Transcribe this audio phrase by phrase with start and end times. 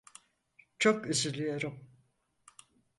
[0.79, 1.87] Çok üzülüyorum.